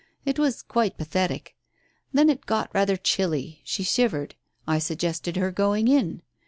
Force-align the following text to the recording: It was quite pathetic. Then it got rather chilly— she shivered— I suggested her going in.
It 0.25 0.39
was 0.39 0.63
quite 0.63 0.97
pathetic. 0.97 1.55
Then 2.11 2.31
it 2.31 2.47
got 2.47 2.71
rather 2.73 2.97
chilly— 2.97 3.61
she 3.65 3.83
shivered— 3.83 4.33
I 4.67 4.79
suggested 4.79 5.35
her 5.37 5.51
going 5.51 5.87
in. 5.87 6.23